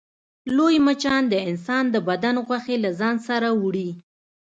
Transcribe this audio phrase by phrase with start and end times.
[0.55, 3.89] لوی مچان د انسان د بدن غوښې له ځان سره وړي